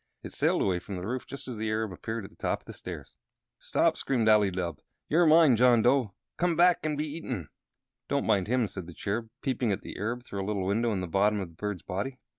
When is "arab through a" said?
9.99-10.47